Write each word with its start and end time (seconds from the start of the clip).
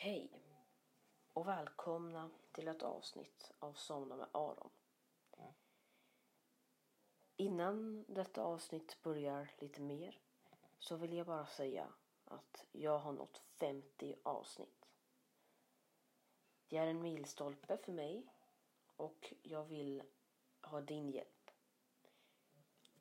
Hej 0.00 0.30
och 1.32 1.48
välkomna 1.48 2.30
till 2.52 2.68
ett 2.68 2.82
avsnitt 2.82 3.50
av 3.58 3.72
Somna 3.72 4.16
med 4.16 4.28
Aron. 4.32 4.70
Innan 7.36 8.04
detta 8.08 8.42
avsnitt 8.42 9.02
börjar 9.02 9.50
lite 9.58 9.80
mer 9.80 10.20
så 10.78 10.96
vill 10.96 11.12
jag 11.12 11.26
bara 11.26 11.46
säga 11.46 11.92
att 12.24 12.66
jag 12.72 12.98
har 12.98 13.12
nått 13.12 13.42
50 13.60 14.16
avsnitt. 14.22 14.88
Det 16.68 16.76
är 16.76 16.86
en 16.86 17.02
milstolpe 17.02 17.76
för 17.76 17.92
mig 17.92 18.26
och 18.96 19.34
jag 19.42 19.64
vill 19.64 20.02
ha 20.62 20.80
din 20.80 21.10
hjälp. 21.10 21.50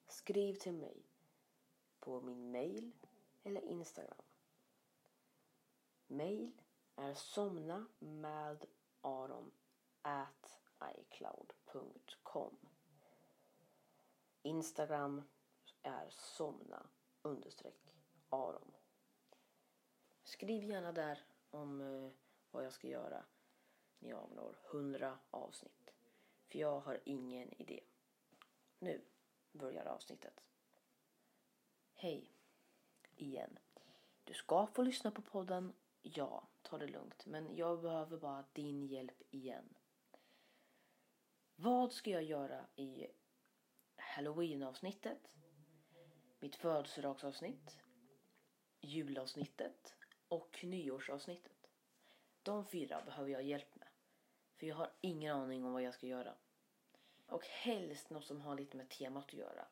Skriv 0.07 0.54
till 0.54 0.73
mig 0.73 1.05
på 2.00 2.21
min 2.21 2.52
mail 2.52 2.91
eller 3.43 3.61
Instagram. 3.61 4.25
Mail 6.07 6.61
är 6.98 7.14
somna 7.14 7.86
med 8.00 8.66
aron 9.02 9.52
at 10.02 10.60
icloud.com. 10.98 12.58
Instagram 14.42 15.23
är 15.82 16.10
somna 16.10 16.88
understreck 17.22 17.94
aron. 18.30 18.72
Skriv 20.23 20.64
gärna 20.64 20.92
där 20.92 21.26
om 21.50 21.82
eh, 21.82 22.12
vad 22.52 22.66
jag 22.66 22.73
ska 22.73 22.88
göra 22.88 23.26
när 24.00 24.09
jag 24.09 24.32
når 24.36 24.56
100 24.72 25.20
avsnitt. 25.32 25.94
För 26.48 26.59
jag 26.59 26.80
har 26.80 27.00
ingen 27.06 27.62
idé. 27.62 27.84
Nu 28.80 29.02
börjar 29.52 29.86
avsnittet. 29.86 30.44
Hej 31.94 32.32
igen. 33.16 33.59
Du 34.23 34.34
ska 34.34 34.68
få 34.68 34.82
lyssna 34.82 35.12
på 35.12 35.22
podden. 35.22 35.73
Ja, 36.02 36.48
ta 36.62 36.78
det 36.78 36.88
lugnt. 36.88 37.26
Men 37.26 37.56
jag 37.56 37.82
behöver 37.82 38.18
bara 38.18 38.46
din 38.54 38.84
hjälp 38.84 39.22
igen. 39.30 39.78
Vad 41.56 41.94
ska 41.94 42.09
jag 42.09 42.23
göra 42.23 42.66
i 42.76 43.08
Halloween-avsnittet? 43.95 45.36
Mitt 46.39 46.56
födelsedagsavsnitt? 46.56 47.78
Julavsnittet? 48.81 49.95
Och 50.28 50.64
nyårsavsnittet? 50.64 51.70
De 52.44 52.66
fyra 52.66 53.02
behöver 53.06 53.32
jag 53.32 53.44
hjälp 53.44 53.76
med. 53.76 53.88
För 54.56 54.67
jag 54.67 54.76
har 54.76 54.94
ingen 55.02 55.36
aning 55.36 55.66
om 55.66 55.73
vad 55.73 55.82
jag 55.82 55.94
ska 55.94 56.08
göra. 56.08 56.36
Och 57.28 57.45
helst 57.45 58.09
något 58.09 58.26
som 58.26 58.42
har 58.42 58.56
lite 58.56 58.78
med 58.78 58.89
temat 58.89 59.26
att 59.26 59.34
göra. 59.34 59.67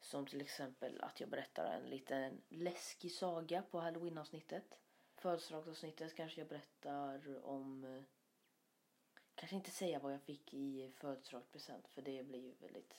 Som 0.00 0.26
till 0.26 0.40
exempel 0.40 1.00
att 1.00 1.20
jag 1.20 1.30
berättar 1.30 1.64
en 1.64 1.90
liten 1.90 2.42
läskig 2.48 3.12
saga 3.12 3.62
på 3.62 3.80
halloween-avsnittet. 3.80 4.78
Födelsedagsavsnittet 5.24 6.14
kanske 6.14 6.40
jag 6.40 6.48
berättar 6.48 7.44
om... 7.44 7.84
Eh, 7.84 8.02
kanske 9.34 9.56
inte 9.56 9.70
säga 9.70 9.98
vad 9.98 10.12
jag 10.12 10.22
fick 10.22 10.54
i 10.54 10.92
födelsedagspresent 10.96 11.88
för 11.88 12.02
det 12.02 12.22
blir 12.22 12.42
ju 12.42 12.54
väldigt 12.60 12.94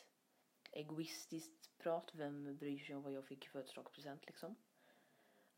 egoistiskt 0.72 1.78
prat. 1.78 2.12
Vem 2.14 2.58
bryr 2.58 2.80
sig 2.80 2.96
om 2.96 3.03
vad 3.03 3.14
jag 3.14 3.26
fick 3.26 3.46
i 3.46 3.50
födelsedagspresent 3.50 4.26
liksom? 4.26 4.56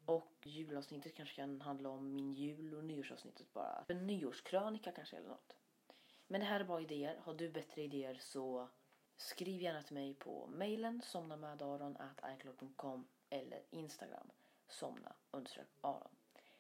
Och 0.06 0.34
julavsnittet 0.44 1.16
kanske 1.16 1.36
kan 1.36 1.62
handla 1.62 1.90
om 1.90 2.14
min 2.14 2.34
jul 2.34 2.74
och 2.74 2.84
nyårsavsnittet 2.84 3.54
bara. 3.54 3.86
En 3.88 4.08
nyårskrönika 4.08 4.92
kanske 4.92 5.18
eller 5.18 5.30
något. 5.30 5.58
Men 6.28 6.42
det 6.42 6.48
här 6.48 6.60
är 6.60 6.64
bara 6.64 6.82
idéer. 6.82 7.20
Har 7.24 7.34
du 7.34 7.50
bättre 7.50 7.82
idéer 7.82 8.18
så 8.22 8.70
skriv 9.16 9.62
gärna 9.62 9.82
till 9.82 9.94
mig 9.94 10.14
på 10.14 10.48
mailen 10.48 11.02
somnamedaron.icloud.com 11.02 13.08
eller 13.30 13.64
Instagram 13.70 14.32
somna 14.68 15.16
aron. 15.82 16.17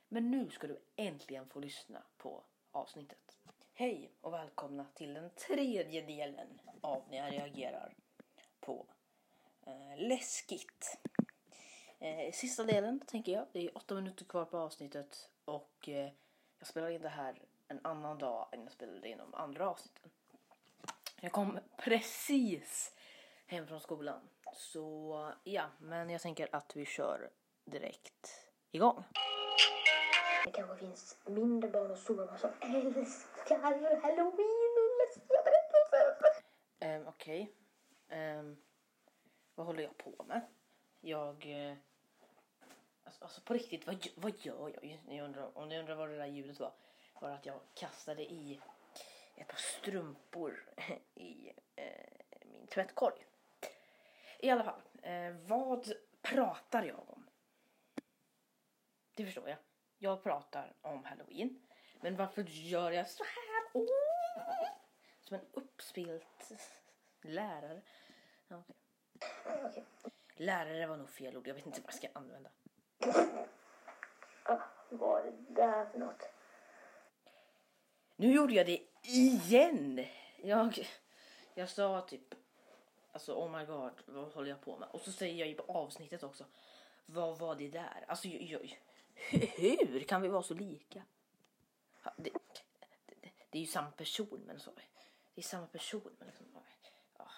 Men 0.09 0.31
nu 0.31 0.49
ska 0.49 0.67
du 0.67 0.79
äntligen 0.95 1.47
få 1.47 1.59
lyssna 1.59 2.03
på 2.17 2.43
avsnittet. 2.71 3.37
Hej 3.73 4.11
och 4.21 4.33
välkomna 4.33 4.85
till 4.93 5.13
den 5.13 5.29
tredje 5.29 6.01
delen 6.01 6.59
av 6.81 7.03
när 7.09 7.17
jag 7.17 7.33
reagerar 7.33 7.93
på 8.59 8.85
eh, 9.65 10.07
läskigt. 10.07 10.97
Eh, 11.99 12.31
sista 12.33 12.63
delen 12.63 12.99
tänker 12.99 13.31
jag. 13.31 13.47
Det 13.51 13.65
är 13.65 13.77
åtta 13.77 13.95
minuter 13.95 14.25
kvar 14.25 14.45
på 14.45 14.57
avsnittet 14.57 15.29
och 15.45 15.89
eh, 15.89 16.11
jag 16.59 16.67
spelar 16.67 16.89
in 16.89 17.01
det 17.01 17.09
här 17.09 17.41
en 17.67 17.79
annan 17.83 18.17
dag 18.17 18.47
än 18.51 18.63
jag 18.63 18.71
spelade 18.71 19.09
in 19.09 19.17
de 19.17 19.33
andra 19.33 19.69
avsnitten. 19.69 20.11
Jag 21.21 21.31
kom 21.31 21.59
precis 21.77 22.95
hem 23.45 23.67
från 23.67 23.81
skolan. 23.81 24.29
Så 24.53 25.33
ja, 25.43 25.65
men 25.79 26.09
jag 26.09 26.21
tänker 26.21 26.55
att 26.55 26.75
vi 26.75 26.85
kör 26.85 27.29
direkt 27.65 28.49
igång. 28.71 29.03
Det 30.47 30.53
kanske 30.53 30.75
finns 30.77 31.17
mindre 31.25 31.69
barn 31.69 31.91
och 31.91 31.97
stora 31.97 32.25
barn 32.25 32.37
som 32.37 32.49
älskar 32.61 33.59
halloween 34.01 34.73
och 34.77 34.97
läskiga 34.99 35.43
berättelser. 35.43 36.43
Um, 36.79 36.87
ehm, 36.87 37.07
Okej. 37.07 37.53
Ehm, 38.09 38.57
vad 39.55 39.65
håller 39.65 39.83
jag 39.83 39.97
på 39.97 40.23
med? 40.27 40.41
Jag... 41.01 41.45
Eh, 41.45 41.77
alltså, 43.03 43.23
alltså 43.23 43.41
på 43.41 43.53
riktigt, 43.53 43.87
vad, 43.87 44.07
vad 44.15 44.33
gör 44.37 44.69
jag? 44.69 45.03
Ni 45.07 45.21
undrar, 45.21 45.57
om 45.57 45.69
ni 45.69 45.79
undrar 45.79 45.95
vad 45.95 46.09
det 46.09 46.17
där 46.17 46.25
ljudet 46.25 46.59
var. 46.59 46.71
Var 47.21 47.29
att 47.29 47.45
jag 47.45 47.59
kastade 47.73 48.21
i 48.21 48.61
ett 49.35 49.47
par 49.47 49.57
strumpor 49.57 50.69
i 51.15 51.51
eh, 51.75 52.41
min 52.45 52.67
tvättkorg. 52.67 53.25
I 54.39 54.49
alla 54.49 54.63
fall, 54.63 54.81
eh, 55.01 55.31
vad 55.47 55.93
pratar 56.21 56.83
jag 56.83 57.09
om? 57.09 57.27
Det 59.15 59.25
förstår 59.25 59.49
jag. 59.49 59.57
Jag 59.99 60.23
pratar 60.23 60.73
om 60.81 61.05
halloween. 61.05 61.61
Men 62.01 62.15
varför 62.15 62.43
gör 62.43 62.91
jag 62.91 63.09
så 63.09 63.23
här? 63.23 63.71
Åh! 63.73 64.67
Som 65.21 65.35
en 65.35 65.45
uppspilt 65.51 66.51
lärare. 67.21 67.81
Ja. 68.47 68.63
Okej. 69.65 69.85
Lärare 70.35 70.87
var 70.87 70.97
nog 70.97 71.09
fel 71.09 71.37
ord. 71.37 71.47
Jag 71.47 71.53
vet 71.53 71.65
inte 71.65 71.81
vad 71.81 71.93
jag 71.93 71.97
ska 71.97 72.07
använda. 72.13 72.49
Vad 74.89 75.25
är 75.25 75.31
det 75.31 75.53
där 75.53 75.85
för 75.85 75.99
något? 75.99 76.29
Nu 78.15 78.31
gjorde 78.31 78.53
jag 78.53 78.65
det 78.65 78.81
igen. 79.01 80.05
Jag, 80.37 80.87
jag 81.53 81.69
sa 81.69 82.01
typ, 82.01 82.33
alltså 83.11 83.33
oh 83.33 83.57
my 83.57 83.65
god, 83.65 83.91
vad 84.05 84.33
håller 84.33 84.49
jag 84.49 84.61
på 84.61 84.77
med? 84.77 84.89
Och 84.89 85.01
så 85.01 85.11
säger 85.11 85.35
jag 85.35 85.47
ju 85.47 85.53
på 85.53 85.73
avsnittet 85.73 86.23
också, 86.23 86.45
vad 87.05 87.37
var 87.37 87.55
det 87.55 87.69
där? 87.69 88.05
Alltså 88.07 88.27
jag, 88.27 88.41
jag, 88.41 88.79
hur 89.57 89.99
kan 89.99 90.21
vi 90.21 90.27
vara 90.27 90.43
så 90.43 90.53
lika? 90.53 91.01
Ja, 92.03 92.13
Det, 92.17 92.29
det, 93.05 93.29
det 93.49 93.57
är 93.57 93.61
ju 93.61 93.67
samma 93.67 93.91
person 93.91 94.43
men 94.47 94.59
så, 94.59 94.71
det 95.35 95.41
är 95.41 95.43
samma 95.43 95.67
person 95.67 96.15
men 96.19 96.27
liksom, 96.27 96.45
ja. 97.17 97.29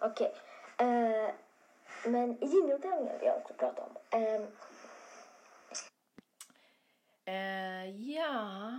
Okej. 0.00 0.34
Eh, 0.78 1.34
men 2.06 2.38
jingeltävlingen 2.40 3.18
vill 3.18 3.26
jag 3.26 3.36
också 3.36 3.54
prata 3.54 3.82
om. 3.82 3.96
Eh, 4.10 4.48
Eh, 7.24 8.10
ja, 8.10 8.78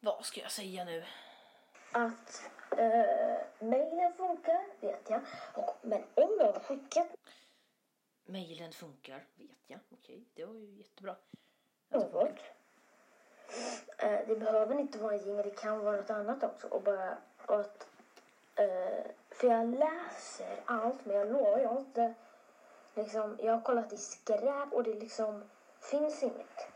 vad 0.00 0.24
ska 0.24 0.40
jag 0.40 0.50
säga 0.50 0.84
nu? 0.84 1.04
att 1.92 2.50
eh, 2.78 3.36
mejlen 3.58 4.12
funkar, 4.16 4.64
vet 4.80 5.10
jag. 5.10 5.20
Men 5.82 6.02
jag 6.14 6.26
har 6.52 6.60
skickat 6.60 7.06
Mailen 8.26 8.72
funkar, 8.72 9.24
vet 9.34 9.50
jag. 9.66 9.80
Okej, 9.92 10.24
det 10.34 10.44
var 10.44 10.54
ju 10.54 10.74
jättebra. 10.78 11.16
Funkar. 11.90 12.40
Eh, 13.98 14.18
det 14.26 14.36
behöver 14.36 14.80
inte 14.80 14.98
vara 14.98 15.14
en 15.14 15.26
jingel, 15.26 15.44
det 15.44 15.60
kan 15.60 15.84
vara 15.84 15.96
något 15.96 16.10
annat 16.10 16.42
också. 16.42 16.66
Och 16.66 16.82
bara 16.82 17.18
och 17.46 17.60
att, 17.60 17.88
eh, 18.54 19.04
för 19.30 19.46
jag 19.46 19.68
läser 19.68 20.60
allt, 20.64 21.04
men 21.06 21.16
jag 21.16 21.32
lovar, 21.32 21.58
jag 21.58 21.68
har 21.68 21.80
inte 21.80 22.14
liksom, 22.94 23.38
jag 23.42 23.52
har 23.52 23.60
kollat 23.60 23.92
i 23.92 23.96
skräp 23.96 24.72
och 24.72 24.82
det 24.82 24.94
liksom 24.94 25.44
finns 25.80 26.22
inget. 26.22 26.68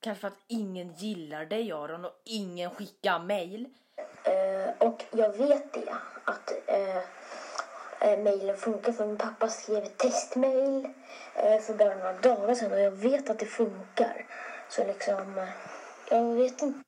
Kanske 0.00 0.20
för 0.20 0.28
att 0.28 0.42
ingen 0.46 0.92
gillar 0.92 1.46
dig 1.46 1.72
Aron 1.72 2.04
och 2.04 2.20
ingen 2.24 2.70
skickar 2.70 3.18
mail. 3.18 3.68
Eh, 4.24 4.88
och 4.88 5.04
jag 5.10 5.32
vet 5.32 5.72
det, 5.72 5.96
att 6.24 6.52
eh, 8.04 8.18
mejlen 8.18 8.56
funkar 8.56 8.92
för 8.92 9.06
min 9.06 9.16
pappa 9.16 9.48
skrev 9.48 9.84
ett 9.84 9.98
testmail 9.98 10.88
eh, 11.34 11.60
för 11.60 11.74
bara 11.74 11.94
några 11.94 12.12
dagar 12.12 12.54
sedan 12.54 12.72
och 12.72 12.80
jag 12.80 12.90
vet 12.90 13.30
att 13.30 13.38
det 13.38 13.46
funkar. 13.46 14.26
Så 14.68 14.86
liksom, 14.86 15.38
eh, 15.38 15.48
jag 16.10 16.34
vet 16.34 16.62
inte. 16.62 16.78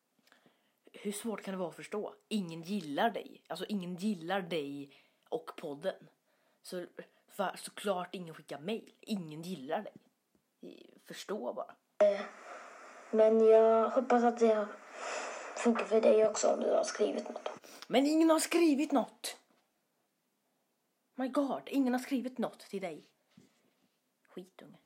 Hur 0.92 1.12
svårt 1.12 1.42
kan 1.42 1.52
det 1.52 1.58
vara 1.58 1.68
att 1.68 1.76
förstå? 1.76 2.14
Ingen 2.28 2.62
gillar 2.62 3.10
dig. 3.10 3.42
Alltså 3.48 3.64
ingen 3.68 3.96
gillar 3.96 4.40
dig 4.40 4.90
och 5.28 5.50
podden. 5.56 6.08
Så 6.62 6.84
för, 7.30 7.52
såklart 7.56 8.14
ingen 8.14 8.34
skickar 8.34 8.58
mail. 8.58 8.92
Ingen 9.00 9.42
gillar 9.42 9.82
dig. 9.82 9.92
Förstå 11.06 11.52
bara. 11.52 11.74
Men 13.10 13.46
jag 13.46 13.90
hoppas 13.90 14.24
att 14.24 14.38
det 14.38 14.66
funkar 15.56 15.84
för 15.84 16.00
dig 16.00 16.26
också 16.26 16.48
om 16.48 16.60
du 16.60 16.70
har 16.70 16.84
skrivit 16.84 17.28
något. 17.28 17.48
Men 17.86 18.06
ingen 18.06 18.30
har 18.30 18.38
skrivit 18.38 18.92
något. 18.92 19.36
My 21.18 21.28
God, 21.28 21.62
ingen 21.66 21.92
har 21.92 22.00
skrivit 22.00 22.38
något 22.38 22.60
till 22.60 22.80
dig. 22.80 23.04
Skitunge. 24.28 24.78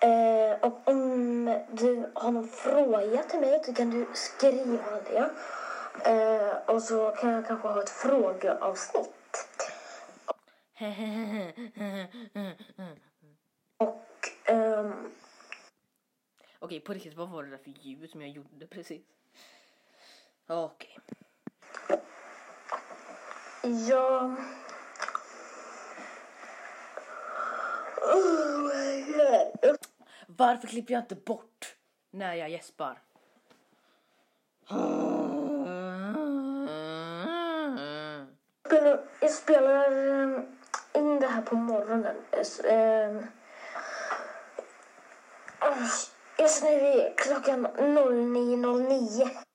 Eh, 0.00 0.60
och 0.60 0.88
om 0.88 1.44
du 1.72 2.10
har 2.14 2.30
någon 2.30 2.48
fråga 2.48 3.22
till 3.22 3.40
mig 3.40 3.64
så 3.64 3.74
kan 3.74 3.90
du 3.90 4.06
skriva 4.14 5.00
det. 5.00 5.30
Eh, 6.04 6.74
och 6.74 6.82
så 6.82 7.10
kan 7.10 7.30
jag 7.30 7.46
kanske 7.46 7.68
ha 7.68 7.82
ett 7.82 7.90
frågeavsnitt. 7.90 9.12
Och 13.76 14.28
ehm, 14.44 15.12
Okej, 16.58 16.80
på 16.80 16.92
riktigt, 16.92 17.14
vad 17.14 17.28
var 17.28 17.42
det 17.42 17.50
där 17.50 17.58
för 17.58 17.70
ljud 17.70 18.10
som 18.10 18.20
jag 18.20 18.30
gjorde 18.30 18.66
precis? 18.66 19.02
Okej. 20.46 20.98
Jag... 23.66 24.36
Oh 28.14 28.60
my 28.62 29.02
God. 29.12 29.76
Varför 30.26 30.68
klipper 30.68 30.94
jag 30.94 31.02
inte 31.02 31.14
bort 31.14 31.76
när 32.10 32.34
jag 32.34 32.50
gäspar? 32.50 33.02
jag 39.20 39.30
spelar 39.30 39.90
eh, 39.90 40.40
in 40.92 41.20
det 41.20 41.26
här 41.26 41.42
på 41.42 41.56
morgonen. 41.56 42.16
Just 46.38 46.62
nu 46.62 46.68
är 46.68 47.14
klockan 47.16 47.66
09.09. 47.66 49.45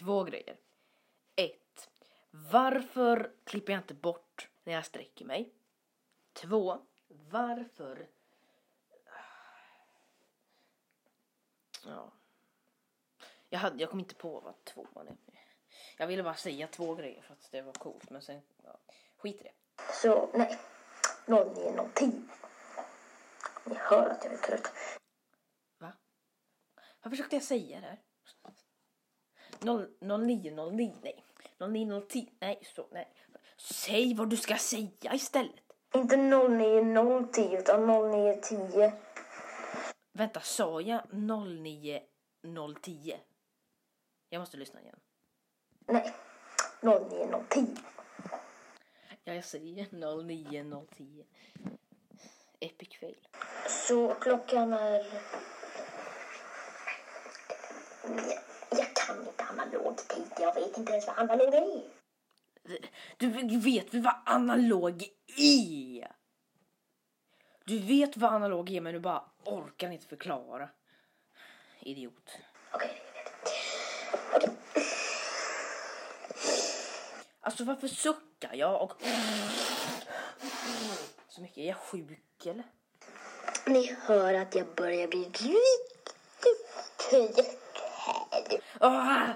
Två 0.00 0.24
grejer. 0.24 0.56
Ett. 1.36 1.90
Varför 2.30 3.32
klipper 3.44 3.72
jag 3.72 3.80
inte 3.80 3.94
bort 3.94 4.48
när 4.64 4.72
jag 4.72 4.86
sträcker 4.86 5.24
mig? 5.24 5.52
Två. 6.32 6.78
Varför... 7.08 8.08
Ja. 11.84 12.12
Jag, 13.48 13.58
hade, 13.58 13.80
jag 13.80 13.90
kom 13.90 13.98
inte 13.98 14.14
på 14.14 14.40
vad 14.40 14.64
tvåan 14.64 15.08
är. 15.08 15.16
Jag 15.98 16.06
ville 16.06 16.22
bara 16.22 16.34
säga 16.34 16.66
två 16.66 16.94
grejer 16.94 17.22
för 17.22 17.32
att 17.32 17.50
det 17.50 17.62
var 17.62 17.72
coolt 17.72 18.10
men 18.10 18.22
sen... 18.22 18.42
Ja, 18.64 18.80
skit 19.16 19.40
i 19.40 19.42
det. 19.42 19.52
Så 20.02 20.30
nej, 20.34 20.58
09.10. 21.26 22.28
Ni 23.64 23.74
hör 23.74 24.08
att 24.10 24.24
jag 24.24 24.32
är 24.32 24.38
trött. 24.38 24.72
Va? 25.78 25.92
Vad 27.02 27.12
försökte 27.12 27.36
jag 27.36 27.42
säga 27.42 27.80
där? 27.80 27.98
0909, 29.60 30.94
nej. 31.02 31.24
0910, 31.58 32.28
nej, 32.40 32.62
så, 32.76 32.86
nej. 32.90 33.08
Säg 33.56 34.14
vad 34.14 34.30
du 34.30 34.36
ska 34.36 34.56
säga 34.56 35.14
istället. 35.14 35.54
Inte 35.94 36.16
09.010 36.16 37.58
utan 37.58 37.90
09.10. 37.90 38.92
Vänta, 40.12 40.40
sa 40.40 40.80
jag 40.80 41.02
09010? 41.10 43.16
Jag 44.28 44.40
måste 44.40 44.56
lyssna 44.56 44.80
igen. 44.80 44.98
Nej, 45.86 46.12
09.010. 46.80 47.78
Ja, 49.24 49.34
jag 49.34 49.44
säger 49.44 49.86
09010. 49.90 51.24
Epic 52.60 52.88
fail. 53.00 53.26
Så 53.68 54.14
klockan 54.14 54.72
är... 54.72 55.06
Jag, 58.70 58.94
kan 58.94 59.26
inte 59.26 59.44
analog 59.44 59.96
tid. 59.96 60.32
Jag 60.40 60.54
vet 60.54 60.78
inte 60.78 60.92
ens 60.92 61.06
vad 61.06 61.18
analog 61.18 61.54
är. 61.54 62.00
Du, 63.16 63.58
vet 63.58 63.94
väl 63.94 64.02
vad 64.02 64.14
analog 64.26 65.04
är? 65.36 66.12
Du 67.64 67.78
vet 67.78 68.16
vad 68.16 68.32
analog 68.32 68.70
är 68.70 68.80
men 68.80 68.94
du 68.94 69.00
bara 69.00 69.24
orkar 69.44 69.90
inte 69.90 70.06
förklara. 70.06 70.68
Idiot. 71.80 72.30
Okej, 72.72 73.02
vet. 73.14 73.52
Okej. 74.34 74.50
Alltså 77.40 77.64
varför 77.64 77.88
suckar 77.88 78.54
jag 78.54 78.82
och... 78.82 79.02
Så 81.28 81.40
mycket. 81.40 81.58
Är 81.58 81.66
jag 81.66 81.76
sjuk 81.76 82.46
eller? 82.46 82.64
Ni 83.66 83.96
hör 84.00 84.34
att 84.34 84.54
jag 84.54 84.66
börjar 84.74 85.08
bli 85.08 85.24
riktigt 85.24 86.14
trött. 87.10 87.69
Ah! 88.82 89.26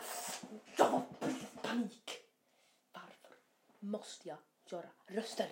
Jag 0.77 0.89
får 0.89 1.03
panik. 1.63 2.11
Varför 2.93 3.37
måste 3.81 4.29
jag 4.29 4.39
göra 4.67 4.87
röster? 5.07 5.49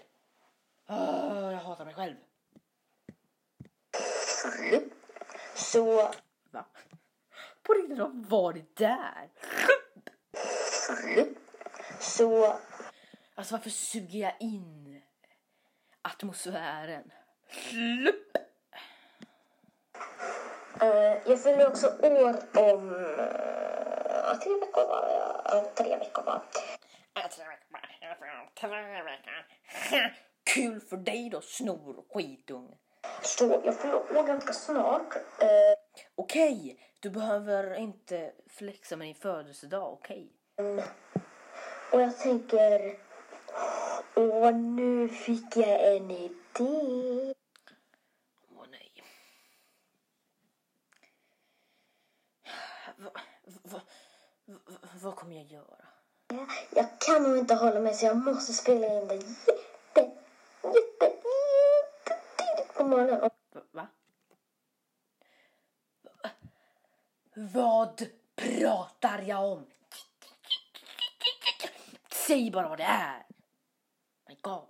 Ah, 0.86 1.50
jag 1.50 1.58
hatar 1.58 1.84
mig 1.84 1.94
själv. 1.94 2.16
Så, 5.54 6.10
Va? 6.50 6.64
På 7.62 7.72
riktigt, 7.72 7.98
vad 7.98 8.26
var 8.26 8.52
det 8.52 8.76
där? 8.76 9.30
så, 12.00 12.58
Alltså 13.34 13.54
varför 13.54 13.70
suger 13.70 14.18
jag 14.18 14.34
in 14.40 15.02
atmosfären? 16.02 17.12
Slupp. 17.50 18.36
Uh, 20.82 21.28
jag 21.30 21.42
fyller 21.42 21.68
också 21.68 21.86
år 22.02 22.58
om 22.58 22.94
eh, 22.94 23.62
tre 24.42 24.52
veckor 24.60 24.86
va? 24.88 25.08
Ja, 25.44 25.64
tre 25.74 25.96
veckor 25.96 26.22
va? 26.22 26.42
Kul 30.44 30.80
för 30.80 30.96
dig 30.96 31.30
då, 31.30 31.40
snor 31.40 32.04
skitunge. 32.14 32.76
Så 33.22 33.60
jag 33.64 33.80
fyller 33.80 33.94
år 34.19 34.26
ganska 34.26 34.52
snart. 34.52 35.16
Eh, 35.16 35.74
Okej, 36.14 36.80
du 37.00 37.10
behöver 37.10 37.74
inte 37.74 38.32
flexa 38.48 38.96
med 38.96 39.06
din 39.06 39.14
födelsedag, 39.14 39.92
okej? 39.92 40.32
och 41.92 42.00
jag 42.00 42.18
tänker, 42.18 42.98
åh 44.14 44.52
nu 44.54 45.08
fick 45.08 45.56
jag 45.56 45.96
en 45.96 46.10
idé. 46.10 47.34
Åh 48.56 48.64
nej. 48.70 48.92
Va, 52.96 53.10
va, 53.62 53.80
va, 54.46 54.58
vad 55.02 55.16
kommer 55.16 55.36
jag 55.36 55.44
göra? 55.44 55.84
Jag 56.70 57.00
kan 57.00 57.22
nog 57.22 57.38
inte 57.38 57.54
hålla 57.54 57.80
mig 57.80 57.94
så 57.94 58.06
jag 58.06 58.16
måste 58.16 58.52
spela 58.52 58.86
in 58.86 59.08
det 59.08 59.14
jätte, 59.14 60.10
jätte, 60.62 61.04
jättetidigt 61.04 62.75
på 62.75 62.84
morgonen. 62.84 63.20
Va? 63.20 63.30
va? 63.72 63.87
Va? 66.22 66.30
Vad 67.34 68.08
pratar 68.37 69.22
jag 69.22 69.52
om? 69.52 69.66
Säg 72.11 72.50
bara 72.50 72.68
vad 72.68 72.78
det 72.78 72.84
är. 72.84 73.26
My 74.28 74.37
God. 74.40 74.62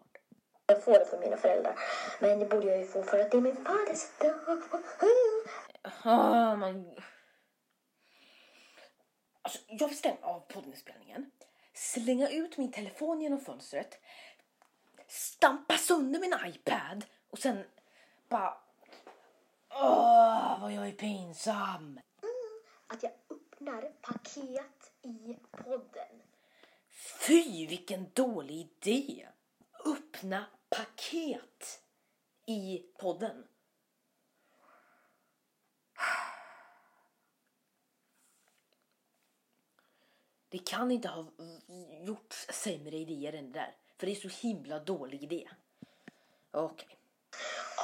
jag 0.67 0.85
får 0.85 0.93
det 0.93 1.07
från 1.07 1.21
mina 1.21 1.37
föräldrar. 1.37 1.79
Men 2.21 2.39
det 2.39 2.47
borde 2.47 2.67
jag 2.67 2.79
ju 2.79 2.87
få 2.87 3.03
för 3.03 3.19
att 3.19 3.31
det 3.31 3.37
är 3.37 3.41
min 3.41 3.65
födelsedag. 3.65 4.63
Ah, 6.03 6.57
man... 6.57 6.95
Alltså, 9.43 9.59
jag 9.67 9.89
vill 9.89 9.97
stänga 9.97 10.17
av 10.23 10.41
poddinspelningen, 10.41 11.31
slänga 11.75 12.29
ut 12.29 12.59
min 12.59 12.73
telefon 12.73 13.21
genom 13.21 13.41
fönstret, 13.41 14.01
stampa 15.07 15.79
sönder 15.79 16.21
min 16.21 16.35
iPad 16.47 17.05
och 17.31 17.39
sen 17.39 17.65
bara... 18.29 18.57
Åh, 19.71 20.61
vad 20.61 20.73
jag 20.73 20.89
är 20.89 20.93
pinsam! 20.93 22.01
Att 22.87 23.03
jag 23.03 23.13
öppnar 23.31 23.83
paket 23.83 24.93
i 25.03 25.37
podden. 25.51 26.23
Fy, 27.27 27.67
vilken 27.67 28.11
dålig 28.13 28.57
idé! 28.57 29.29
Öppna 29.85 30.47
paket 30.69 31.83
i 32.47 32.79
podden. 32.99 33.45
Det 40.53 40.59
kan 40.59 40.91
inte 40.91 41.09
ha 41.09 41.27
gjorts 42.07 42.47
sämre 42.51 42.97
idéer 42.97 43.33
än 43.33 43.53
det 43.53 43.59
där. 43.59 43.75
För 43.99 44.07
det 44.07 44.13
är 44.13 44.29
så 44.29 44.47
himla 44.47 44.79
dålig 44.79 45.23
idé. 45.23 45.49
Okej. 46.51 46.99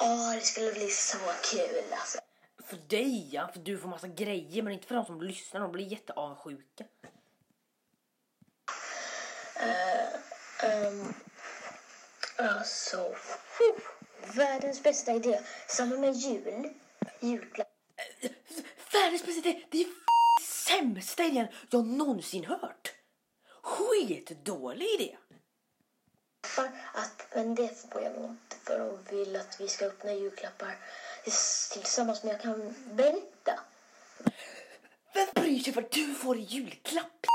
Åh, 0.01 0.35
det 0.35 0.41
skulle 0.41 0.73
bli 0.73 0.89
så 0.89 1.19
kul 1.53 1.93
alltså. 1.93 2.19
För 2.65 2.77
dig 2.77 3.35
ja, 3.35 3.49
för 3.53 3.61
du 3.61 3.79
får 3.79 3.89
massa 3.89 4.09
grejer 4.09 4.63
men 4.63 4.73
inte 4.73 4.87
för 4.87 4.95
de 4.95 5.07
som 5.07 5.23
lyssnar. 5.23 5.61
De 5.61 5.73
blir 5.73 5.87
jätteavundsjuka. 5.87 6.85
Um, 10.65 11.15
alltså, 12.37 13.15
världens 14.35 14.83
bästa 14.83 15.15
idé. 15.15 15.41
Samma 15.69 15.97
med 15.97 16.15
jul. 16.15 16.75
Julklappar. 17.21 17.75
Världens 18.93 19.27
bästa 19.27 19.49
idé! 19.49 19.65
Det 19.71 19.81
är 19.83 20.08
sämsta 20.69 21.25
idén 21.25 21.49
jag 21.71 21.87
någonsin 21.87 22.45
hört. 22.45 22.93
Skitdålig 23.63 24.87
idé. 25.01 25.17
Att, 26.95 27.27
men 27.35 27.55
det 27.55 27.69
får 27.93 28.03
jag 28.03 28.13
inte 28.13 28.59
julklappar 28.69 28.81
och 28.81 29.13
vill 29.13 29.37
att 29.37 29.61
vi 29.61 29.69
ska 29.69 29.87
öppna 29.87 30.13
julklappar 30.13 30.77
tillsammans. 31.73 32.23
Men 32.23 32.33
jag 32.33 32.41
kan 32.41 32.75
berätta. 32.93 33.61
Vem 35.15 35.29
bryr 35.35 35.59
sig 35.59 35.73
vad 35.73 35.91
du 35.91 36.15
får 36.15 36.37
i 36.37 36.41
julklapp? 36.41 37.27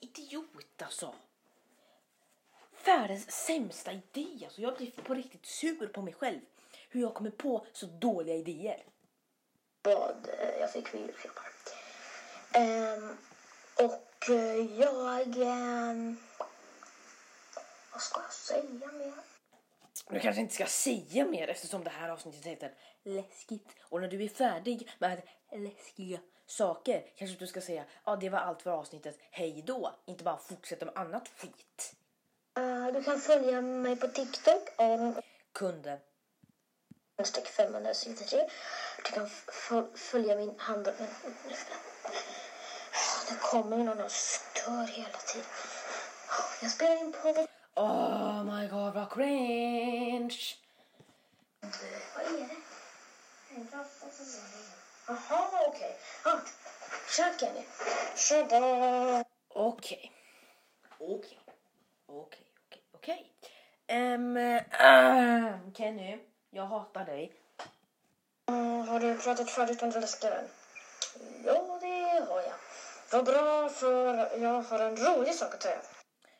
Idiot 0.00 0.82
alltså. 0.82 1.14
Världens 2.84 3.30
sämsta 3.30 3.92
idé. 3.92 4.44
Alltså, 4.44 4.60
jag 4.60 4.76
blir 4.76 4.90
på 4.90 5.14
riktigt 5.14 5.46
sur 5.46 5.86
på 5.86 6.02
mig 6.02 6.14
själv. 6.14 6.40
Hur 6.88 7.00
jag 7.00 7.14
kommer 7.14 7.30
på 7.30 7.66
så 7.72 7.86
dåliga 7.86 8.34
idéer. 8.34 8.84
Vad 9.82 10.28
eh, 10.38 10.60
jag 10.60 10.72
fick 10.72 10.88
för 10.88 10.98
julklappar. 10.98 11.44
Ehm, 12.52 13.16
och 13.76 14.30
eh, 14.30 14.80
jag... 14.80 15.36
ehm, 15.36 16.16
vad 17.92 18.02
ska 18.02 18.20
jag 18.20 18.32
säga 18.32 18.92
mer? 18.92 19.12
Du 20.10 20.20
kanske 20.20 20.40
inte 20.40 20.54
ska 20.54 20.66
säga 20.66 21.24
mer 21.24 21.48
eftersom 21.48 21.84
det 21.84 21.90
här 21.90 22.08
avsnittet 22.08 22.46
heter 22.46 22.74
läskigt. 23.02 23.68
Och 23.82 24.00
när 24.00 24.08
du 24.08 24.24
är 24.24 24.28
färdig 24.28 24.90
med 24.98 25.22
läskiga 25.52 26.18
saker 26.46 27.04
kanske 27.16 27.36
du 27.36 27.46
ska 27.46 27.60
säga 27.60 27.84
ja 28.04 28.16
det 28.16 28.28
var 28.28 28.38
allt 28.38 28.62
för 28.62 28.70
avsnittet, 28.70 29.18
hej 29.30 29.62
då. 29.66 29.94
Inte 30.06 30.24
bara 30.24 30.38
fortsätta 30.38 30.84
med 30.84 30.96
annat 30.96 31.28
skit. 31.28 31.94
Eh, 32.56 32.86
du 32.86 33.02
kan 33.02 33.20
följa 33.20 33.60
mig 33.60 33.96
på 33.96 34.08
TikTok. 34.08 34.68
Um, 34.78 35.14
Kunde. 35.52 36.00
Streck 37.24 37.48
563. 37.48 38.48
Du 39.04 39.12
kan 39.12 39.30
följa 39.94 40.36
min 40.36 40.54
hand. 40.58 40.84
Det 43.28 43.38
kommer 43.40 43.76
ju 43.76 43.82
någon 43.84 44.00
och 44.00 44.10
stör 44.10 44.86
hela 44.86 45.18
tiden. 45.18 45.46
Jag 46.62 46.70
spelar 46.70 46.96
in 46.96 47.12
på... 47.12 47.46
Oh 47.74 48.44
my 48.44 48.68
god 48.68 48.94
vad 48.94 49.12
cringe. 49.12 50.38
Vad 52.14 52.24
är 52.24 52.48
det? 52.48 52.56
Jaha, 55.06 55.66
okej. 55.68 55.96
Ah, 56.24 56.38
Kör 57.16 57.38
Kenny. 57.38 57.64
Kör 58.16 58.44
då. 58.44 59.24
Okej. 59.48 60.12
Okej. 60.98 61.38
Okej, 62.06 62.46
okej, 62.66 62.82
okej. 62.92 63.32
Kenny, 65.76 66.18
jag 66.54 66.66
hatar 66.66 67.04
dig. 67.04 67.32
Mm, 68.46 68.88
har 68.88 69.00
du 69.00 69.18
pratat 69.18 69.50
färdigt 69.50 69.82
om 69.82 69.90
läskiga? 69.90 70.42
Ja, 71.44 71.78
det 71.80 72.26
har 72.28 72.42
jag. 72.42 72.54
Vad 73.12 73.24
bra, 73.24 73.68
för 73.68 74.14
jag 74.38 74.62
har 74.62 74.78
en 74.78 74.96
rolig 74.96 75.34
sak 75.34 75.54
att 75.54 75.62
säga. 75.62 75.80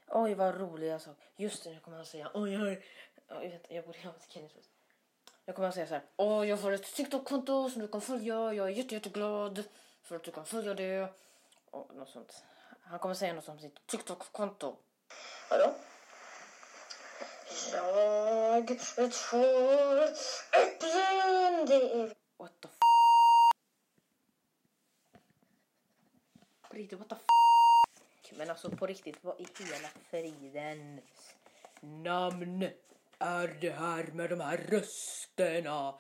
Oj, 0.08 0.34
vad 0.34 0.60
rolig 0.60 0.88
jag 0.88 1.00
sa. 1.00 1.10
Just 1.36 1.64
det, 1.64 1.72
jag 1.72 1.82
kommer 1.82 2.00
att 2.00 2.06
säga. 2.06 2.30
Oj, 2.34 2.52
jag 2.52 2.60
har... 2.60 2.82
Oj, 3.28 3.48
vänta, 3.48 3.74
jag 3.74 3.84
borde 3.84 3.98
ha 3.98 4.10
ett 4.10 4.36
röst. 4.36 4.70
Jag 5.44 5.54
kommer 5.54 5.68
att 5.68 5.74
säga 5.74 5.86
så 5.86 5.94
här. 5.94 6.02
Åh, 6.16 6.48
jag 6.48 6.60
får 6.60 6.72
ett 6.72 6.94
TikTok-konto 6.94 7.70
som 7.70 7.82
du 7.82 7.88
kan 7.88 8.00
följa. 8.00 8.52
Jag 8.52 8.66
är 8.66 8.70
jätte, 8.70 8.94
jätteglad 8.94 9.64
för 10.02 10.16
att 10.16 10.24
du 10.24 10.30
kan 10.30 10.46
följa 10.46 10.74
det. 10.74 11.08
Och 11.70 11.94
något 11.94 12.08
sånt. 12.08 12.44
Han 12.82 12.98
kommer 12.98 13.14
säga 13.14 13.34
något 13.34 13.48
om 13.48 13.58
sitt 13.58 13.86
TikTok-konto. 13.86 14.76
Vadå? 15.50 15.74
Jag 17.72 18.80
äpplen. 20.52 21.66
Det 21.66 22.00
är... 22.00 22.14
What 22.36 22.60
the 22.60 22.68
f... 22.68 22.78
Riktigt, 26.70 26.98
what 26.98 27.08
the 27.08 27.14
f... 27.14 28.32
Men 28.36 28.50
alltså 28.50 28.70
på 28.70 28.86
riktigt, 28.86 29.16
vad 29.20 29.40
i 29.40 29.46
hela 29.58 29.88
fridens 30.10 31.34
namn 31.80 32.68
är 33.18 33.48
det 33.60 33.70
här 33.70 34.04
med 34.12 34.30
de 34.30 34.40
här 34.40 34.56
rösterna? 34.56 35.94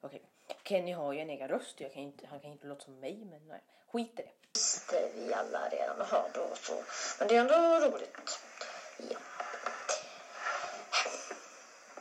Okej, 0.00 0.22
Kenny 0.64 0.92
har 0.92 1.12
ju 1.12 1.20
en 1.20 1.30
egen 1.30 1.48
röst. 1.48 1.78
Kan 1.78 1.90
inte, 2.02 2.26
han 2.26 2.40
kan 2.40 2.52
inte 2.52 2.66
låta 2.66 2.84
som 2.84 3.00
mig, 3.00 3.24
men 3.24 3.48
nej. 3.48 3.62
Skit 3.92 4.20
i 4.20 4.22
det. 4.22 4.30
visste 4.52 5.10
vi 5.14 5.34
alla 5.34 5.68
redan 5.68 6.06
hörde 6.06 6.40
och 6.40 6.58
så. 6.58 6.82
Men 7.18 7.28
det 7.28 7.36
är 7.36 7.40
ändå 7.40 7.86
roligt. 7.86 8.45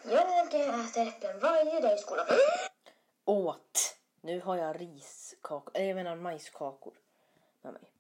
Jag 0.10 0.48
äter 0.48 1.08
äpplen 1.08 1.40
varje 1.40 1.82
dag 1.82 1.94
i 1.94 1.98
skolan. 1.98 2.26
Åt. 3.26 3.98
Nu 4.22 4.42
har 4.42 4.56
jag 4.56 4.82
riskakor, 4.82 5.72
äh, 5.78 5.88
jag 5.88 5.96
menar 5.96 6.16
majskakor 6.16 6.94
med 7.62 7.74
mig. 7.74 7.92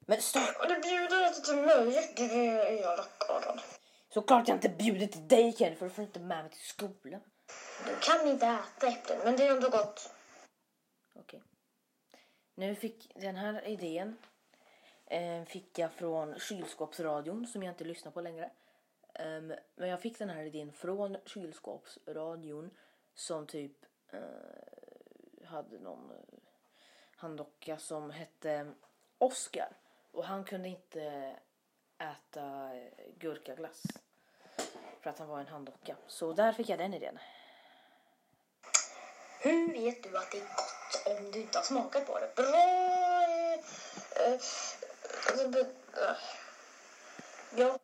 Men 0.00 0.22
stopp! 0.22 0.56
Och 0.60 0.68
du 0.68 0.80
bjuder 0.80 1.26
inte 1.26 1.40
till 1.40 1.56
mig. 1.56 2.12
Det 2.16 2.22
är 2.22 2.82
jag 2.82 2.98
rackaren. 2.98 3.60
Såklart 4.08 4.48
jag 4.48 4.56
inte 4.56 4.68
bjuder 4.68 5.06
till 5.06 5.28
dig 5.28 5.52
Kenny 5.52 5.76
för 5.76 5.86
du 5.86 5.90
får 5.90 6.04
inte 6.04 6.20
med 6.20 6.44
mig 6.44 6.52
till 6.52 6.66
skolan. 6.68 7.20
Du 7.86 7.96
kan 8.00 8.28
inte 8.28 8.46
äta 8.46 8.88
äpplen, 8.88 9.18
men 9.24 9.36
det 9.36 9.46
är 9.46 9.50
ändå 9.50 9.68
gott. 9.68 10.10
Okej. 11.14 11.42
Nu 12.54 12.74
fick 12.74 13.12
den 13.14 13.36
här 13.36 13.68
idén 13.68 14.16
eh, 15.06 15.44
fick 15.44 15.78
jag 15.78 15.92
från 15.92 16.38
kylskåpsradion 16.38 17.46
som 17.46 17.62
jag 17.62 17.72
inte 17.72 17.84
lyssnar 17.84 18.12
på 18.12 18.20
längre. 18.20 18.50
Um, 19.18 19.54
men 19.76 19.88
jag 19.88 20.00
fick 20.00 20.18
den 20.18 20.30
här 20.30 20.42
idén 20.42 20.72
från 20.72 21.16
kylskåpsradion 21.24 22.70
som 23.14 23.46
typ 23.46 23.72
uh, 24.14 24.20
hade 25.44 25.78
någon 25.78 26.10
eh, 26.10 26.16
handdocka 27.16 27.78
som 27.78 28.10
hette 28.10 28.72
Oscar 29.18 29.68
och 30.12 30.24
han 30.24 30.44
kunde 30.44 30.68
inte 30.68 31.36
äta 31.98 32.76
eh, 32.76 33.12
gurkaglass 33.18 33.82
för 35.00 35.10
att 35.10 35.18
han 35.18 35.28
var 35.28 35.40
en 35.40 35.46
handdocka. 35.46 35.96
Så 36.06 36.32
där 36.32 36.52
fick 36.52 36.68
jag 36.68 36.78
den 36.78 36.94
idén. 36.94 37.18
Hur 39.40 39.72
vet 39.72 40.02
du 40.02 40.16
att 40.16 40.30
det 40.32 40.38
är 40.38 40.42
gott 40.42 41.18
om 41.18 41.30
du 41.30 41.40
inte 41.40 41.58
har 41.58 41.64
smakat 41.64 42.06
på 42.06 42.18
det? 42.18 42.34
Bra... 42.36 42.78
Alltså, 44.26 44.76
ja, 47.56 47.77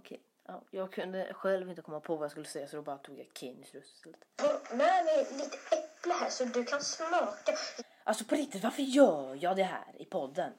Okej. 0.00 0.20
Ja, 0.46 0.62
jag 0.70 0.92
kunde 0.92 1.34
själv 1.34 1.70
inte 1.70 1.82
komma 1.82 2.00
på 2.00 2.16
vad 2.16 2.24
jag 2.24 2.30
skulle 2.30 2.46
säga 2.46 2.66
så 2.68 2.76
då 2.76 2.82
bara 2.82 2.98
tog 2.98 3.18
jag 3.18 3.26
Kennys 3.34 3.74
röst 3.74 3.94
istället. 3.94 4.24
med 4.70 5.04
mig 5.04 5.26
lite 5.32 5.56
äpple 5.76 6.12
här 6.12 6.30
så 6.30 6.44
du 6.44 6.64
kan 6.64 6.80
smaka. 6.80 7.56
Alltså 8.04 8.24
på 8.24 8.34
riktigt, 8.34 8.62
varför 8.62 8.82
gör 8.82 9.38
jag 9.40 9.56
det 9.56 9.62
här 9.62 10.02
i 10.02 10.04
podden? 10.04 10.52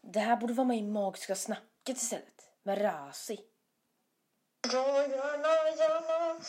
Det 0.00 0.20
här 0.20 0.36
borde 0.36 0.52
vara 0.52 0.66
med 0.66 0.78
i 0.78 0.82
Magiska 0.82 1.34
snacket 1.34 1.96
istället. 1.96 2.50
Med 2.62 2.82
Razi. 2.82 3.40
Gärna. 4.72 6.40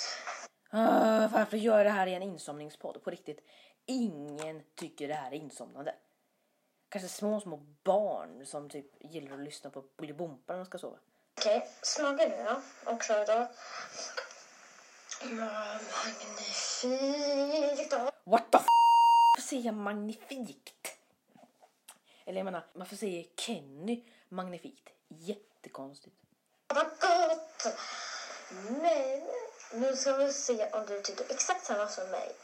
Ah, 0.69 1.27
varför 1.27 1.57
gör 1.57 1.77
jag 1.77 1.86
det 1.86 1.89
här 1.89 2.07
i 2.07 2.13
en 2.13 2.24
insomningspodd? 2.24 3.03
På 3.03 3.09
riktigt, 3.09 3.39
ingen 3.86 4.63
tycker 4.75 5.07
det 5.07 5.13
här 5.13 5.31
är 5.31 5.36
insomnande. 5.36 5.95
Kanske 6.89 7.09
små, 7.09 7.39
små 7.39 7.57
barn 7.83 8.45
som 8.45 8.69
typ 8.69 8.86
gillar 9.00 9.33
att 9.33 9.39
lyssna 9.39 9.69
på 9.69 9.83
Bolibompa 9.97 10.53
när 10.53 10.59
de 10.59 10.65
ska 10.65 10.77
sova. 10.77 10.97
Okej, 11.38 11.70
smaka 11.82 12.27
nu 12.27 12.44
då. 12.44 12.62
Och 12.91 13.03
kör 13.03 13.25
då. 13.25 13.48
Magnifikt. 16.03 17.91
då. 17.91 18.12
What 18.24 18.51
the 18.51 18.58
f***? 18.58 18.65
Varför 19.36 19.48
säger 19.50 19.65
jag 19.65 19.74
magnifikt? 19.74 20.98
Eller 22.25 22.38
jag 22.38 22.46
menar, 22.46 22.65
varför 22.74 22.96
säger 22.96 23.25
Kenny 23.36 24.03
magnifikt? 24.29 24.89
Jättekonstigt. 25.08 26.15
Vad 26.67 26.86
gott! 26.86 27.67
Men 28.70 29.24
nu 29.74 29.96
ska 29.96 30.13
vi 30.17 30.34
se 30.34 30.72
om 30.72 30.86
du 30.86 31.01
tycker 31.01 31.32
exakt 31.32 31.65
samma 31.65 31.88
som 31.88 32.10
mig. 32.10 32.36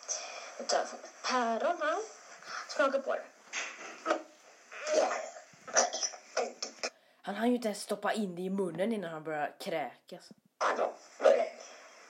Jag 0.58 0.68
tar 0.68 0.80
ett 0.80 1.14
päron 1.26 1.78
här. 1.82 2.00
Smaka 2.70 3.00
på 3.00 3.14
det. 3.14 3.24
Han 7.26 7.36
hann 7.36 7.50
ju 7.50 7.56
inte 7.56 7.68
ens 7.68 7.82
stoppa 7.82 8.14
in 8.14 8.36
det 8.36 8.42
i 8.42 8.50
munnen 8.50 8.94
innan 8.94 9.12
han 9.12 9.24
började 9.24 9.54
kräkas. 9.60 10.30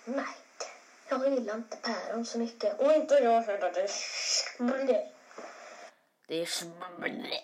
Nej, 0.05 0.25
jag 1.09 1.33
gillar 1.33 1.55
inte 1.55 1.77
päron 1.77 2.25
så 2.25 2.39
mycket. 2.39 2.79
Och 2.79 2.93
inte 2.93 3.13
jag 3.13 3.41
heller. 3.41 3.71
Det 3.73 3.81
är 3.81 5.11
Det 6.27 6.41
är 6.41 6.45
smulé. 6.45 7.39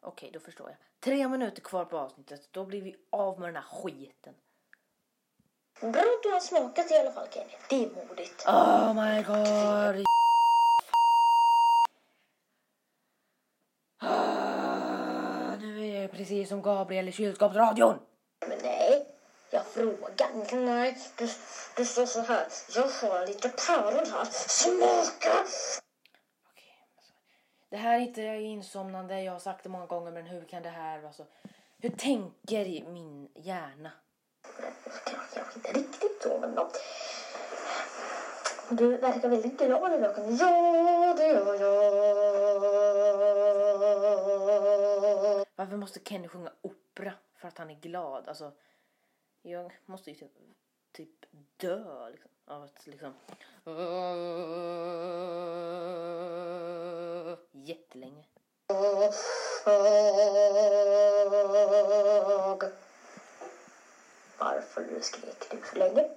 Okej, 0.00 0.30
då 0.32 0.40
förstår 0.40 0.68
jag. 0.68 0.76
Tre 1.00 1.28
minuter 1.28 1.62
kvar 1.62 1.84
på 1.84 1.98
avsnittet. 1.98 2.48
Då 2.50 2.64
blir 2.64 2.82
vi 2.82 2.96
av 3.10 3.40
med 3.40 3.48
den 3.48 3.56
här 3.56 3.82
skiten. 3.82 4.34
Bra 5.80 5.88
att 5.88 6.22
du 6.22 6.30
har 6.30 6.40
smakat 6.40 6.90
i 6.90 6.94
alla 6.94 7.12
fall 7.12 7.28
Kenny. 7.30 7.52
Det 7.68 7.84
är 7.84 8.06
modigt. 8.06 8.46
Oh 8.46 8.94
my 8.94 9.22
god. 9.22 10.04
Ah, 13.98 15.56
nu 15.56 15.86
är 15.86 16.00
jag 16.00 16.11
precis 16.22 16.48
som 16.48 16.62
Gabriel 16.62 17.08
i 17.08 17.12
kylskåpsradion. 17.12 17.98
Men 18.48 18.58
nej, 18.62 19.06
jag 19.50 19.66
frågar. 19.66 20.56
Nej, 20.66 20.98
du, 21.18 21.28
du 21.76 21.84
står 21.84 22.06
så 22.06 22.20
här. 22.20 22.46
Jag 22.74 22.82
har 22.82 23.26
lite 23.26 23.48
päron 23.48 24.06
här. 24.12 24.24
Smaka! 24.30 25.38
Okej, 26.50 26.78
alltså. 26.96 27.12
Det 27.70 27.76
här 27.76 27.94
är 27.94 28.00
inte 28.00 28.22
insomnande. 28.22 29.22
Jag 29.22 29.32
har 29.32 29.38
sagt 29.38 29.62
det 29.62 29.68
många 29.68 29.86
gånger, 29.86 30.10
men 30.12 30.26
hur 30.26 30.44
kan 30.44 30.62
det 30.62 30.68
här 30.68 31.00
vara 31.00 31.12
så 31.12 31.26
Hur 31.78 31.90
tänker 31.90 32.90
min 32.90 33.28
hjärna? 33.34 33.90
Kanske 35.04 35.54
inte 35.54 35.72
riktigt 35.72 36.22
så, 36.22 36.38
men. 36.38 36.58
Du 38.70 38.96
verkar 38.96 39.28
väldigt 39.28 39.58
glad 39.58 39.94
idag. 39.94 40.14
Ja, 40.40 41.14
måste 45.82 46.00
Kenny 46.00 46.28
sjunga 46.28 46.52
opera 46.60 47.14
för 47.34 47.48
att 47.48 47.58
han 47.58 47.70
är 47.70 47.74
glad? 47.74 48.28
Alltså, 48.28 48.52
jag 49.42 49.72
måste 49.86 50.10
ju 50.10 50.16
typ, 50.16 50.32
typ 50.92 51.26
dö 51.56 52.10
liksom, 52.10 52.30
av 52.44 52.62
att 52.62 52.86
liksom... 52.86 53.14
Jättelänge. 57.52 58.24
Varför 64.38 65.00
skrek 65.00 65.50
du 65.50 65.60
så 65.64 65.78
länge? 65.78 66.08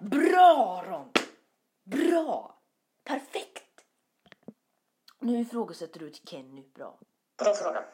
Bra 0.00 0.84
Ron! 0.86 1.12
Bra! 1.82 2.58
Perfekt! 3.04 3.84
Nu 5.18 5.40
ifrågasätter 5.40 6.00
du 6.00 6.10
till 6.10 6.28
Kenny 6.28 6.62
bra. 6.74 6.98
Bra 7.38 7.54
fråga. 7.54 7.84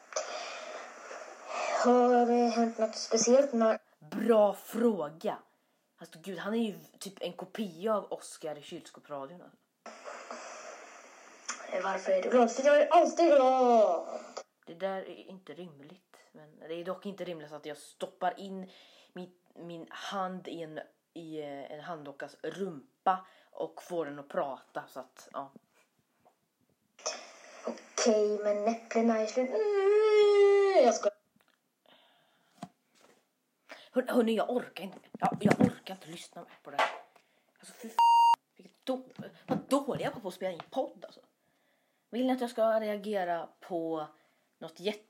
Har 1.85 2.25
det 2.25 2.33
hänt 2.33 2.77
något 2.77 2.95
speciellt 2.95 3.53
när... 3.53 3.79
Bra 3.99 4.53
fråga! 4.53 5.37
Alltså 5.97 6.19
gud, 6.21 6.37
han 6.37 6.53
är 6.53 6.57
ju 6.57 6.79
typ 6.99 7.13
en 7.21 7.33
kopia 7.33 7.95
av 7.95 8.11
Oscar 8.11 8.57
i 8.57 8.61
kylskåpsradion. 8.61 9.41
alltså. 9.41 9.57
Varför 11.83 12.11
är 12.11 12.23
du 12.23 12.29
glad? 12.29 12.51
För 12.51 12.63
jag 12.63 12.77
är 12.77 12.87
alltid 12.87 13.25
glad! 13.25 14.19
Det 14.65 14.73
där 14.73 14.97
är 14.97 15.29
inte 15.29 15.53
rimligt. 15.53 16.17
Men 16.31 16.59
det 16.59 16.73
är 16.73 16.85
dock 16.85 17.05
inte 17.05 17.23
rimligt 17.23 17.51
att 17.51 17.65
jag 17.65 17.77
stoppar 17.77 18.39
in 18.39 18.69
min, 19.13 19.31
min 19.55 19.87
hand 19.89 20.47
i 20.47 20.63
en, 20.63 20.79
i 21.13 21.39
eh, 21.39 21.71
en 21.71 21.79
handdockas 21.79 22.35
rumpa 22.43 23.25
och 23.51 23.83
får 23.83 24.05
den 24.05 24.19
att 24.19 24.29
prata. 24.29 24.83
Så 24.87 24.99
att, 24.99 25.29
ja. 25.33 25.51
Okej, 27.65 28.39
men 28.43 28.67
äpplena 28.67 29.19
är 29.19 29.25
slut. 29.25 29.49
Mm, 29.49 30.85
jag 30.85 30.95
ska... 30.95 31.10
Hör, 33.93 34.05
hörni, 34.07 34.35
jag 34.35 34.49
orkar 34.49 34.83
inte. 34.83 34.99
Jag, 35.19 35.37
jag 35.41 35.61
orkar 35.61 35.93
inte 35.93 36.07
lyssna 36.07 36.41
mer 36.41 36.59
på 36.63 36.71
det 36.71 36.77
här. 36.77 36.89
Alltså 37.59 37.73
fy. 37.73 37.89
Vilket 38.55 38.85
då, 38.85 39.03
vad 39.47 39.59
dålig 39.69 40.05
jag 40.05 40.11
var 40.11 40.19
på 40.19 40.27
att 40.27 40.33
spela 40.33 40.51
in 40.51 40.61
podd 40.69 41.05
alltså. 41.05 41.21
Vill 42.09 42.27
ni 42.27 42.33
att 42.33 42.41
jag 42.41 42.49
ska 42.49 42.79
reagera 42.79 43.49
på 43.59 44.07
något 44.59 44.79
jätte... 44.79 45.07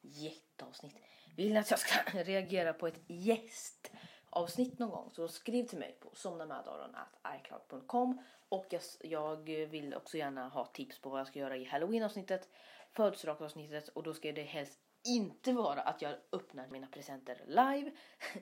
Jätteavsnitt. 0.00 0.96
Vill 1.36 1.52
ni 1.52 1.58
att 1.58 1.70
jag 1.70 1.78
ska 1.78 2.10
reagera 2.22 2.72
på 2.72 2.86
ett 2.86 3.00
gästavsnitt 3.06 4.78
någon 4.78 4.90
gång 4.90 5.10
så 5.10 5.28
skriv 5.28 5.64
till 5.64 5.78
mig 5.78 5.96
på 6.00 6.10
somnamadaron.icloud.com 6.14 8.22
och 8.48 8.66
jag, 8.70 8.82
jag 9.00 9.46
vill 9.46 9.94
också 9.94 10.18
gärna 10.18 10.48
ha 10.48 10.66
tips 10.66 11.00
på 11.00 11.10
vad 11.10 11.20
jag 11.20 11.26
ska 11.26 11.38
göra 11.38 11.56
i 11.56 11.64
halloween-avsnittet, 11.64 12.48
födelsedagsavsnittet 12.92 13.88
och 13.88 14.02
då 14.02 14.14
ska 14.14 14.32
det 14.32 14.42
helst 14.42 14.78
inte 15.04 15.52
vara 15.52 15.80
att 15.80 16.02
jag 16.02 16.14
öppnar 16.32 16.68
mina 16.68 16.86
presenter 16.86 17.44
live. 17.46 17.90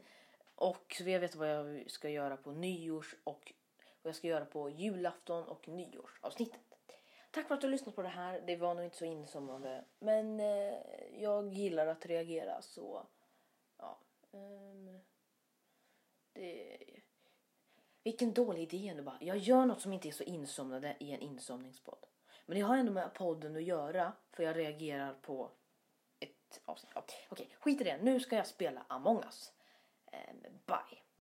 och 0.54 0.94
så 0.98 1.04
vill 1.04 1.12
jag 1.12 1.20
veta 1.20 1.38
vad 1.38 1.48
jag 1.48 1.90
ska 1.90 2.08
göra 2.08 2.36
på 2.36 2.52
nyårs 2.52 3.14
och 3.24 3.52
vad 4.02 4.08
jag 4.08 4.16
ska 4.16 4.28
göra 4.28 4.44
på 4.44 4.70
julafton 4.70 5.44
och 5.44 5.68
nyårsavsnittet. 5.68 6.70
Tack 7.30 7.48
för 7.48 7.54
att 7.54 7.60
du 7.60 7.66
har 7.66 7.72
lyssnat 7.72 7.96
på 7.96 8.02
det 8.02 8.08
här. 8.08 8.40
Det 8.46 8.56
var 8.56 8.74
nog 8.74 8.84
inte 8.84 8.96
så 8.96 9.04
insomnande. 9.04 9.84
Men 9.98 10.40
eh, 10.40 10.74
jag 11.18 11.52
gillar 11.52 11.86
att 11.86 12.06
reagera 12.06 12.62
så 12.62 13.06
ja. 13.78 13.98
Um, 14.30 15.00
det... 16.32 16.78
Vilken 18.04 18.32
dålig 18.32 18.62
idé 18.62 18.88
ändå 18.88 19.02
bara. 19.02 19.18
Jag 19.20 19.36
gör 19.36 19.66
något 19.66 19.80
som 19.80 19.92
inte 19.92 20.08
är 20.08 20.12
så 20.12 20.22
insomnande 20.22 20.96
i 21.00 21.12
en 21.12 21.20
insomningspodd. 21.20 22.06
Men 22.46 22.56
det 22.56 22.62
har 22.62 22.76
ändå 22.76 22.92
med 22.92 23.14
podden 23.14 23.56
att 23.56 23.62
göra 23.62 24.12
för 24.32 24.42
jag 24.42 24.56
reagerar 24.56 25.14
på 25.14 25.50
avsnitt. 26.64 26.92
Ja, 26.94 27.04
Okej, 27.28 27.56
skit 27.60 27.80
i 27.80 27.84
det. 27.84 27.96
Nu 28.02 28.20
ska 28.20 28.36
jag 28.36 28.46
spela 28.46 28.84
Among 28.88 29.24
Us. 29.24 29.52
Ehm, 30.12 30.42
bye. 30.66 30.98